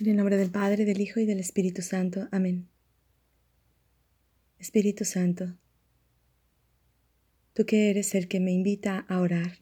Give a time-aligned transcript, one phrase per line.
[0.00, 2.26] En el nombre del Padre, del Hijo y del Espíritu Santo.
[2.32, 2.70] Amén.
[4.58, 5.58] Espíritu Santo,
[7.52, 9.58] tú que eres el que me invita a orar,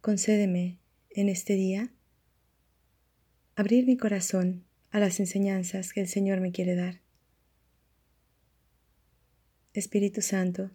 [0.00, 0.78] concédeme
[1.10, 1.92] en este día
[3.56, 7.02] abrir mi corazón a las enseñanzas que el Señor me quiere dar.
[9.74, 10.70] Espíritu Santo,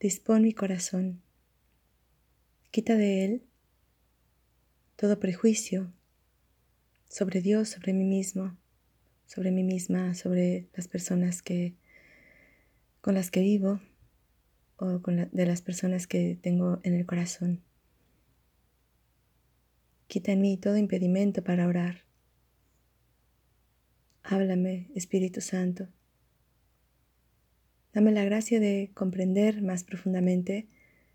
[0.00, 1.22] dispón mi corazón,
[2.72, 3.46] quita de él
[4.96, 5.92] todo prejuicio
[7.08, 8.56] sobre Dios, sobre mí mismo,
[9.26, 11.74] sobre mí misma, sobre las personas que
[13.00, 13.80] con las que vivo
[14.76, 17.62] o con de las personas que tengo en el corazón.
[20.08, 22.04] Quita en mí todo impedimento para orar.
[24.22, 25.88] Háblame, Espíritu Santo.
[27.92, 30.68] Dame la gracia de comprender más profundamente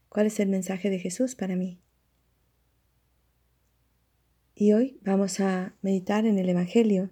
[0.10, 1.80] cuál es el mensaje de Jesús para mí.
[4.61, 7.09] Y hoy vamos a meditar en el Evangelio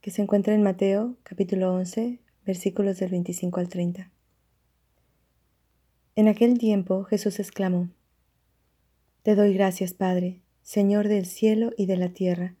[0.00, 4.10] que se encuentra en Mateo capítulo 11 versículos del 25 al 30.
[6.16, 7.90] En aquel tiempo Jesús exclamó,
[9.22, 12.54] Te doy gracias, Padre, Señor del cielo y de la tierra,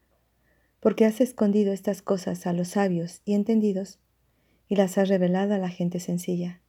[0.78, 3.98] porque has escondido estas cosas a los sabios y entendidos
[4.68, 6.60] y las has revelado a la gente sencilla.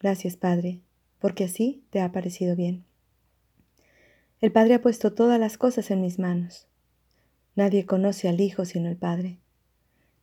[0.00, 0.80] Gracias, Padre,
[1.20, 2.89] porque así te ha parecido bien.
[4.40, 6.66] El Padre ha puesto todas las cosas en mis manos.
[7.56, 9.38] Nadie conoce al Hijo sino el Padre.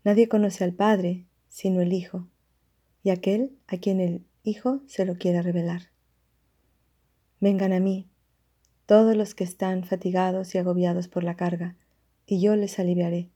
[0.04, 2.28] Nadie conoce al Padre sino el Hijo,
[3.04, 5.92] y aquel a quien el Hijo se lo quiera revelar.
[7.40, 8.10] Vengan a mí,
[8.88, 11.76] todos los que están fatigados y agobiados por la carga,
[12.26, 13.30] y yo les aliviaré.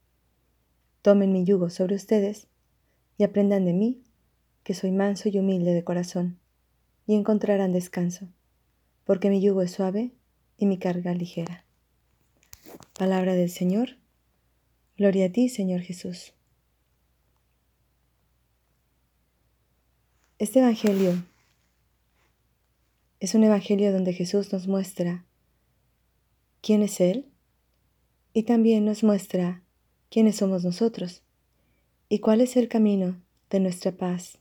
[1.00, 2.48] Tomen mi yugo sobre ustedes
[3.18, 4.02] y aprendan de mí,
[4.64, 6.40] que soy manso y humilde de corazón,
[7.06, 8.26] y encontrarán descanso,
[9.04, 10.12] porque mi yugo es suave
[10.62, 11.64] y mi carga ligera.
[12.96, 13.96] Palabra del Señor.
[14.96, 16.34] Gloria a ti, Señor Jesús.
[20.38, 21.24] Este Evangelio
[23.18, 25.24] es un Evangelio donde Jesús nos muestra
[26.60, 27.26] quién es Él
[28.32, 29.64] y también nos muestra
[30.10, 31.24] quiénes somos nosotros
[32.08, 33.20] y cuál es el camino
[33.50, 34.38] de nuestra paz,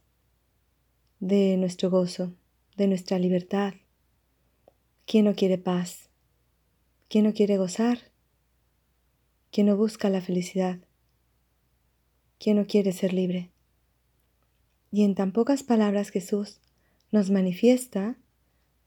[1.19, 2.31] de nuestro gozo,
[2.77, 3.73] de nuestra libertad.
[5.07, 6.10] ¿Quién no quiere paz?
[7.11, 7.99] ¿Quién no quiere gozar?
[9.51, 10.79] ¿Quién no busca la felicidad?
[12.39, 13.51] ¿Quién no quiere ser libre?
[14.93, 16.61] Y en tan pocas palabras Jesús
[17.11, 18.15] nos manifiesta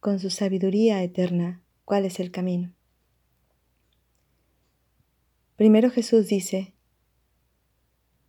[0.01, 2.73] con su sabiduría eterna cuál es el camino.
[5.57, 6.73] Primero Jesús dice,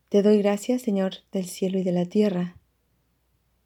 [0.09, 2.57] Te doy gracias, Señor del cielo y de la tierra,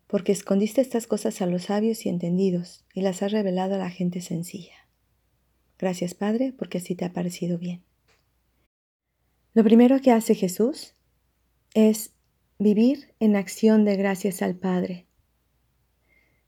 [0.06, 3.90] porque escondiste estas cosas a los sabios y entendidos y las has revelado a la
[3.90, 4.79] gente sencilla.
[5.80, 7.82] Gracias Padre, porque así te ha parecido bien.
[9.54, 10.94] Lo primero que hace Jesús
[11.74, 12.12] es
[12.60, 15.08] vivir en acción de gracias al Padre,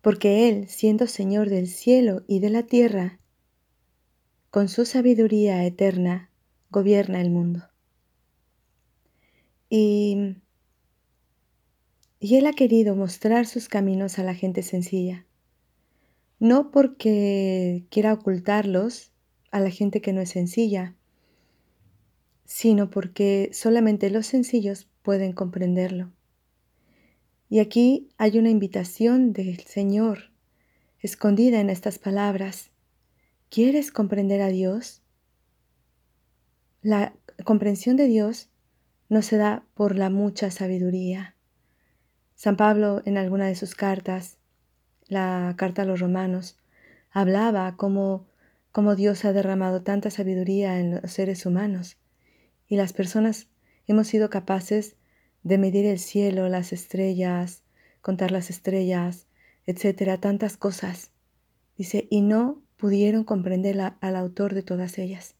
[0.02, 3.20] porque Él, siendo Señor del cielo y de la tierra,
[4.50, 6.30] con su sabiduría eterna,
[6.70, 7.64] gobierna el mundo.
[9.70, 10.36] Y,
[12.20, 15.26] y Él ha querido mostrar sus caminos a la gente sencilla,
[16.40, 19.11] no porque quiera ocultarlos,
[19.52, 20.96] a la gente que no es sencilla,
[22.46, 26.12] sino porque solamente los sencillos pueden comprenderlo.
[27.50, 30.32] Y aquí hay una invitación del Señor
[31.00, 32.72] escondida en estas palabras.
[33.50, 35.02] ¿Quieres comprender a Dios?
[36.82, 37.14] La
[37.44, 38.50] comprensión de Dios
[39.10, 41.36] no se da por la mucha sabiduría.
[42.36, 44.38] San Pablo en alguna de sus cartas,
[45.08, 46.58] la carta a los romanos,
[47.12, 48.26] hablaba como
[48.72, 51.98] como Dios ha derramado tanta sabiduría en los seres humanos
[52.68, 53.48] y las personas
[53.88, 54.96] hemos sido capaces
[55.44, 57.64] de medir el cielo, las estrellas,
[58.02, 59.28] contar las estrellas,
[59.66, 61.12] etcétera, tantas cosas.
[61.78, 65.36] Dice, y no pudieron comprender al autor de todas ellas.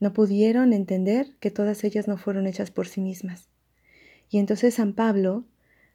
[0.00, 3.48] No pudieron entender que todas ellas no fueron hechas por sí mismas.
[4.30, 5.44] Y entonces San Pablo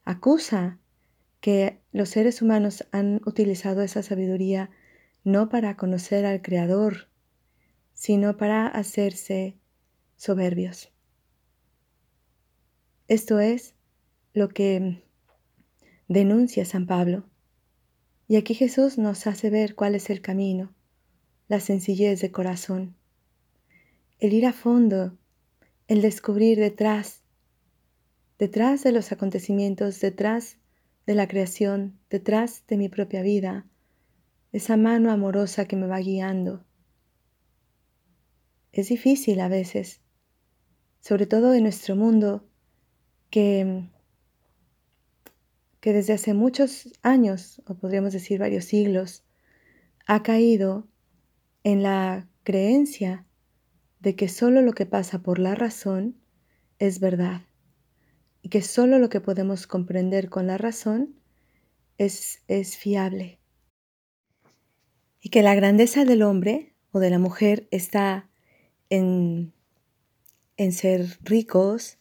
[0.04, 0.80] acusa
[1.40, 4.70] que los seres humanos han utilizado esa sabiduría
[5.24, 7.10] no para conocer al Creador,
[7.94, 9.58] sino para hacerse
[10.18, 10.92] soberbios.
[13.08, 13.76] Esto es
[14.34, 15.04] lo que
[16.08, 17.26] denuncia San Pablo.
[18.28, 20.74] Y aquí Jesús nos hace ver cuál es el camino,
[21.48, 22.96] la sencillez de corazón,
[24.20, 25.18] el ir a fondo,
[25.88, 27.22] el descubrir detrás,
[28.40, 30.58] detrás de los acontecimientos, detrás
[31.06, 33.68] de la creación, detrás de mi propia vida,
[34.54, 36.64] esa mano amorosa que me va guiando.
[38.72, 40.02] es difícil a veces,
[41.00, 42.48] sobre todo en nuestro mundo
[43.30, 43.90] que,
[45.80, 49.24] que desde hace muchos años, o podríamos decir varios siglos,
[50.08, 50.88] ha caído
[51.64, 53.26] en la creencia
[54.00, 56.16] de que solo lo que pasa por la razón
[56.78, 57.42] es verdad
[58.42, 61.16] y que solo lo que podemos comprender con la razón
[61.98, 63.40] es, es fiable.
[65.26, 68.30] Y que la grandeza del hombre o de la mujer está
[68.90, 69.54] en,
[70.58, 71.98] en ser ricos,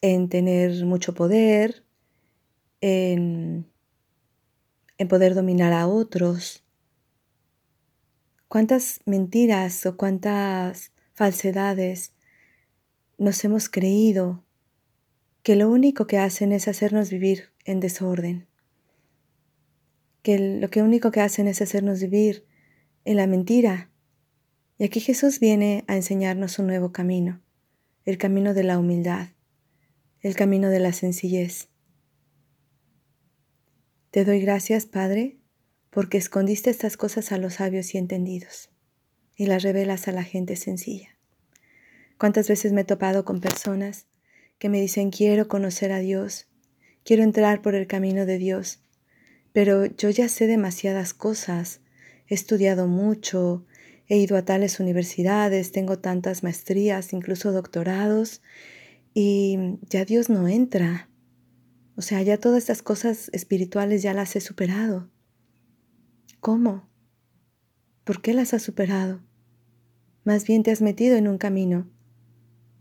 [0.00, 1.84] en tener mucho poder,
[2.80, 3.70] en,
[4.96, 6.64] en poder dominar a otros.
[8.48, 12.14] ¿Cuántas mentiras o cuántas falsedades
[13.18, 14.46] nos hemos creído
[15.42, 18.45] que lo único que hacen es hacernos vivir en desorden?
[20.26, 22.44] Que lo que único que hacen es hacernos vivir
[23.04, 23.92] en la mentira.
[24.76, 27.40] Y aquí Jesús viene a enseñarnos un nuevo camino,
[28.04, 29.28] el camino de la humildad,
[30.22, 31.68] el camino de la sencillez.
[34.10, 35.38] Te doy gracias, Padre,
[35.90, 38.70] porque escondiste estas cosas a los sabios y entendidos
[39.36, 41.20] y las revelas a la gente sencilla.
[42.18, 44.08] ¿Cuántas veces me he topado con personas
[44.58, 46.48] que me dicen quiero conocer a Dios,
[47.04, 48.82] quiero entrar por el camino de Dios,
[49.56, 51.80] pero yo ya sé demasiadas cosas,
[52.26, 53.64] he estudiado mucho,
[54.06, 58.42] he ido a tales universidades, tengo tantas maestrías, incluso doctorados,
[59.14, 61.08] y ya Dios no entra.
[61.96, 65.08] O sea, ya todas estas cosas espirituales ya las he superado.
[66.40, 66.86] ¿Cómo?
[68.04, 69.22] ¿Por qué las has superado?
[70.22, 71.90] Más bien te has metido en un camino,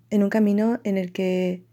[0.10, 1.64] en un camino en el que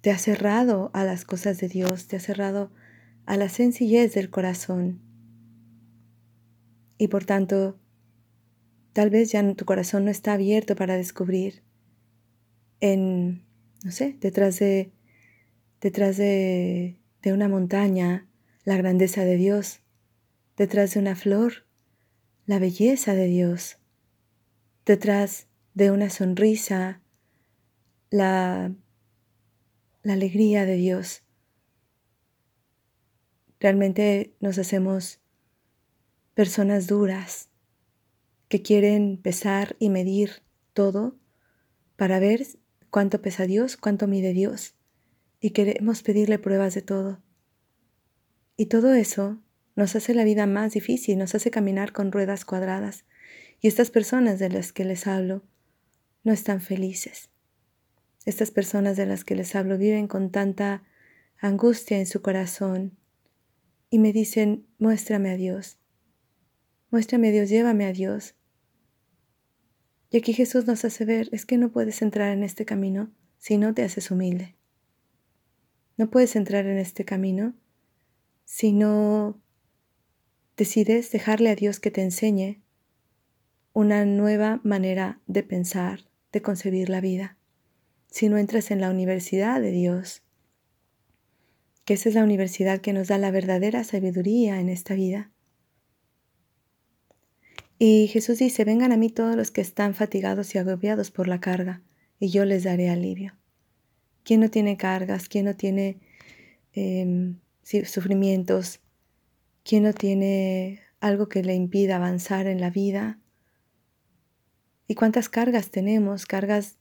[0.00, 2.72] te has cerrado a las cosas de Dios, te has cerrado
[3.26, 5.00] a la sencillez del corazón.
[6.98, 7.78] Y por tanto,
[8.92, 11.62] tal vez ya tu corazón no está abierto para descubrir
[12.80, 13.44] en,
[13.84, 14.92] no sé, detrás de,
[15.80, 18.28] detrás de, de una montaña
[18.64, 19.80] la grandeza de Dios,
[20.56, 21.66] detrás de una flor
[22.46, 23.78] la belleza de Dios,
[24.84, 27.00] detrás de una sonrisa
[28.10, 28.74] la,
[30.02, 31.21] la alegría de Dios.
[33.62, 35.20] Realmente nos hacemos
[36.34, 37.48] personas duras
[38.48, 40.42] que quieren pesar y medir
[40.72, 41.16] todo
[41.94, 42.44] para ver
[42.90, 44.74] cuánto pesa Dios, cuánto mide Dios,
[45.38, 47.22] y queremos pedirle pruebas de todo.
[48.56, 49.40] Y todo eso
[49.76, 53.04] nos hace la vida más difícil, nos hace caminar con ruedas cuadradas.
[53.60, 55.44] Y estas personas de las que les hablo
[56.24, 57.30] no están felices.
[58.26, 60.82] Estas personas de las que les hablo viven con tanta
[61.38, 62.98] angustia en su corazón
[63.92, 65.76] y me dicen, muéstrame a Dios,
[66.90, 68.34] muéstrame a Dios, llévame a Dios.
[70.08, 73.58] Y aquí Jesús nos hace ver, es que no puedes entrar en este camino si
[73.58, 74.56] no te haces humilde.
[75.98, 77.54] No puedes entrar en este camino
[78.46, 79.38] si no
[80.56, 82.62] decides dejarle a Dios que te enseñe
[83.74, 87.36] una nueva manera de pensar, de concebir la vida.
[88.06, 90.22] Si no entras en la universidad de Dios,
[91.84, 95.30] que esa es la universidad que nos da la verdadera sabiduría en esta vida.
[97.78, 101.40] Y Jesús dice, vengan a mí todos los que están fatigados y agobiados por la
[101.40, 101.82] carga,
[102.20, 103.34] y yo les daré alivio.
[104.22, 105.28] ¿Quién no tiene cargas?
[105.28, 105.98] ¿Quién no tiene
[106.74, 107.40] em,
[107.84, 108.80] sufrimientos?
[109.64, 113.18] ¿Quién no tiene algo que le impida avanzar en la vida?
[114.86, 116.26] ¿Y cuántas cargas tenemos?
[116.26, 116.78] Cargas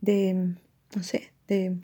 [0.00, 0.54] de,
[0.94, 1.80] no sé, de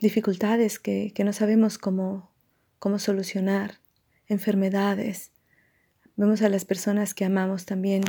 [0.00, 2.32] dificultades que, no sabemos cómo,
[2.78, 3.80] cómo solucionar,
[4.28, 5.32] enfermedades.
[6.16, 8.02] Vemos a las personas que amamos también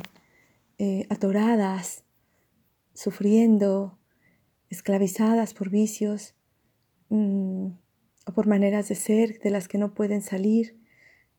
[0.77, 2.03] eh, atoradas,
[2.94, 4.00] sufriendo,
[4.70, 6.36] esclavizadas por vicios.
[7.10, 7.70] Mm,
[8.27, 10.77] o por maneras de ser de las que no pueden salir.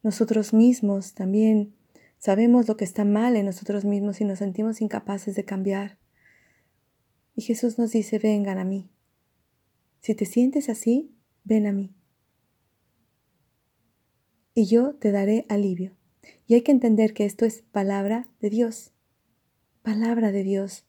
[0.03, 1.75] Nosotros mismos también
[2.17, 5.99] sabemos lo que está mal en nosotros mismos y nos sentimos incapaces de cambiar.
[7.35, 8.91] Y Jesús nos dice, vengan a mí.
[10.09, 11.95] Si te sientes así, ven a mí.
[14.55, 15.99] Y yo te daré alivio.
[16.47, 18.95] Y hay que entender que esto es palabra de Dios.
[19.83, 20.87] Palabra de Dios.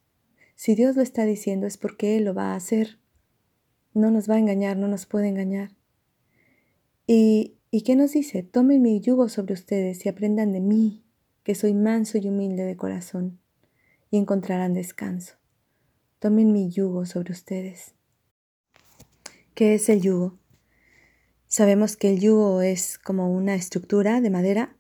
[0.56, 2.98] Si Dios lo está diciendo es porque Él lo va a hacer.
[3.94, 5.76] No nos va a engañar, no nos puede engañar.
[7.06, 8.42] ¿Y, qué nos dice?
[8.42, 11.04] Tomen mi yugo sobre ustedes y aprendan de mí,
[11.44, 13.42] que soy manso y humilde de corazón,
[14.12, 15.36] y encontrarán descanso.
[16.20, 17.99] Tomen mi yugo sobre ustedes.
[19.60, 20.40] ¿Qué es el yugo?
[21.50, 24.74] Sabemos que el yugo es como una estructura de madera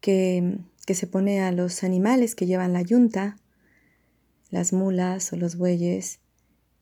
[0.00, 0.56] que,
[0.86, 3.36] que se pone a los animales que llevan la yunta,
[4.48, 6.20] las mulas o los bueyes,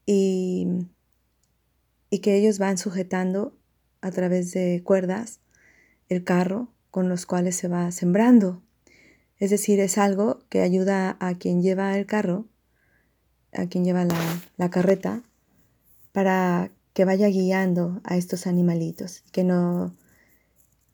[0.07, 0.87] y,
[2.09, 3.59] y que ellos van sujetando
[4.01, 5.41] a través de cuerdas
[6.09, 8.63] el carro con los cuales se va sembrando.
[9.39, 12.47] Es decir, es algo que ayuda a quien lleva el carro,
[13.53, 15.25] a quien lleva la, la carreta,
[16.13, 19.95] para que vaya guiando a estos animalitos, que no,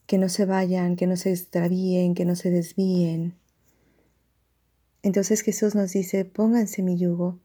[0.06, 3.37] que no se vayan, que no se extravíen, que no se desvíen.
[5.04, 7.38] Entonces Jesús nos dice, pónganse mi yugo,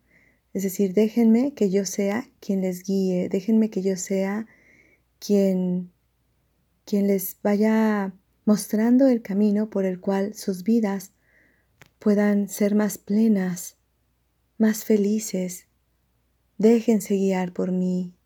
[0.55, 4.47] es decir, déjenme que yo sea quien les guíe, déjenme que yo sea
[5.19, 5.91] quien,
[6.83, 8.11] quien les vaya
[8.43, 11.11] mostrando el camino por el cual sus vidas
[11.99, 13.77] puedan ser más plenas,
[14.57, 15.67] más felices.
[16.57, 18.16] Déjense guiar por mí,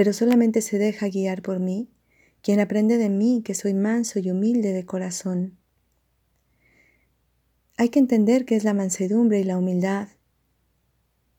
[0.00, 1.90] pero solamente se deja guiar por mí
[2.40, 5.58] quien aprende de mí que soy manso y humilde de corazón.
[7.76, 10.08] Hay que entender qué es la mansedumbre y la humildad.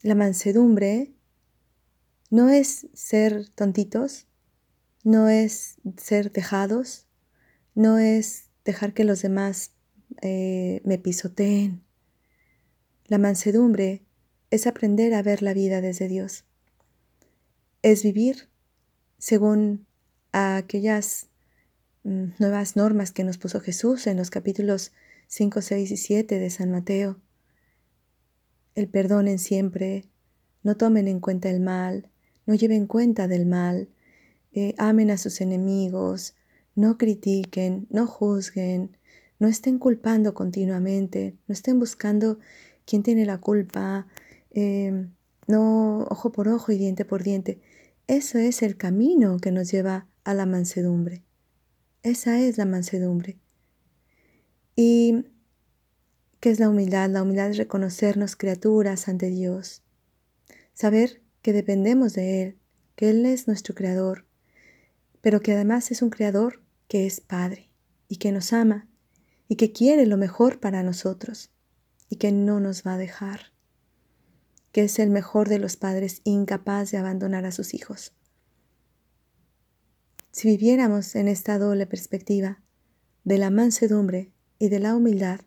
[0.03, 1.12] La mansedumbre
[2.30, 4.27] no es ser tontitos,
[5.03, 7.08] no es ser dejados,
[7.74, 9.72] no es dejar que los demás
[10.22, 11.84] eh, me pisoteen.
[13.08, 14.06] La mansedumbre
[14.51, 16.46] es aprender a ver la vida desde Dios.
[17.82, 18.50] Es vivir
[19.22, 19.86] según
[20.32, 21.28] aquellas
[22.04, 24.94] mm, nuevas normas que nos puso Jesús en los capítulos
[25.28, 27.20] 5, 6 y 7 de San Mateo.
[28.74, 30.06] El perdonen siempre,
[30.63, 32.10] no tomen en cuenta el mal,
[32.48, 33.90] no lleven cuenta del mal,
[34.54, 36.34] eh, amen a sus enemigos,
[36.74, 38.98] no critiquen, no juzguen,
[39.38, 42.40] no estén culpando continuamente, no estén buscando
[42.86, 44.08] quién tiene la culpa,
[44.50, 45.06] eh,
[45.46, 47.62] no ojo por ojo y diente por diente.
[48.12, 51.24] Eso es el camino que nos lleva a la mansedumbre.
[52.03, 53.39] Esa es la mansedumbre.
[54.75, 55.27] ¿Y
[56.41, 57.10] qué es la humildad?
[57.10, 59.82] La humildad es reconocernos criaturas ante Dios,
[60.74, 62.58] saber que dependemos de Él,
[62.98, 64.25] que Él es nuestro creador,
[65.22, 67.70] pero que además es un creador que es Padre
[68.10, 68.89] y que nos ama
[69.48, 71.50] y que quiere lo mejor para nosotros
[72.10, 73.53] y que no nos va a dejar,
[74.72, 78.13] que es el mejor de los padres incapaz de abandonar a sus hijos.
[80.32, 82.62] Si viviéramos en esta doble perspectiva
[83.24, 85.42] de la mansedumbre y de la humildad,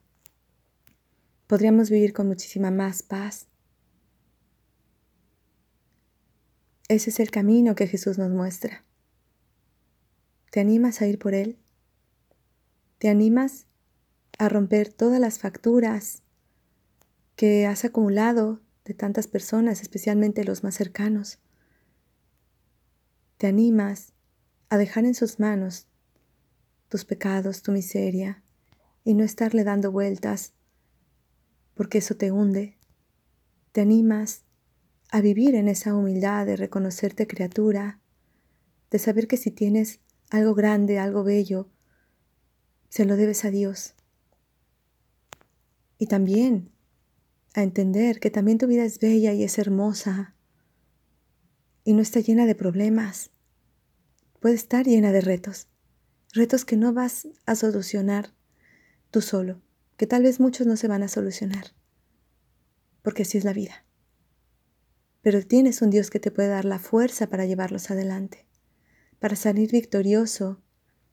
[1.46, 3.46] podríamos vivir con muchísima más paz.
[6.88, 8.84] Ese es el camino que Jesús nos muestra.
[10.50, 11.58] ¿Te animas a ir por él?
[12.98, 13.66] ¿Te animas
[14.38, 16.22] a romper todas las facturas
[17.36, 21.38] que has acumulado de tantas personas, especialmente los más cercanos?
[23.38, 24.12] ¿Te animas
[24.68, 25.88] a dejar en sus manos
[26.88, 28.42] tus pecados, tu miseria,
[29.04, 30.54] y no estarle dando vueltas,
[31.74, 32.78] porque eso te hunde.
[33.72, 34.44] Te animas
[35.10, 38.00] a vivir en esa humildad de reconocerte criatura,
[38.90, 40.00] de saber que si tienes
[40.30, 41.68] algo grande, algo bello,
[42.88, 43.94] se lo debes a Dios.
[45.98, 46.70] Y también
[47.54, 50.34] a entender que también tu vida es bella y es hermosa
[51.84, 53.30] y no está llena de problemas
[54.44, 55.68] puede estar llena de retos,
[56.34, 58.34] retos que no vas a solucionar
[59.10, 59.62] tú solo,
[59.96, 61.68] que tal vez muchos no se van a solucionar,
[63.00, 63.86] porque así es la vida.
[65.22, 68.46] Pero tienes un Dios que te puede dar la fuerza para llevarlos adelante,
[69.18, 70.60] para salir victorioso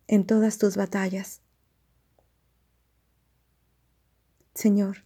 [0.08, 1.40] en todas tus batallas.
[4.54, 5.06] Señor,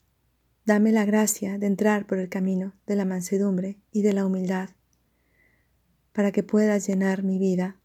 [0.65, 4.69] dame la gracia de entrar por el camino de la mansedumbre y de la humildad,
[6.11, 7.79] para que puedas llenar mi vida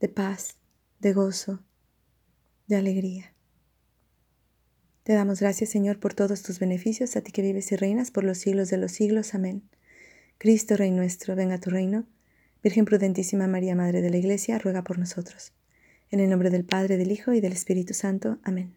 [0.00, 0.58] de paz,
[0.98, 1.62] de gozo,
[2.66, 3.34] de alegría.
[5.04, 8.24] Te damos gracias, Señor, por todos tus beneficios, a ti que vives y reinas por
[8.24, 9.34] los siglos de los siglos.
[9.34, 9.62] Amén.
[10.38, 12.06] Cristo, Rey nuestro, venga a tu reino.
[12.62, 15.52] Virgen prudentísima María, Madre de la Iglesia, ruega por nosotros.
[16.10, 18.38] En el nombre del Padre, del Hijo y del Espíritu Santo.
[18.42, 18.74] Amén.